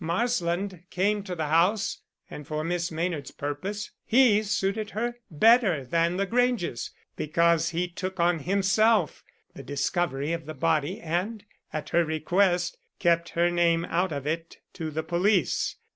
[0.03, 6.17] Marsland came to the house, and for Miss Maynard's purpose he suited her better than
[6.17, 12.03] the Granges because he took on himself the discovery of the body and, at her
[12.03, 15.75] request, kept her name out of it to the police.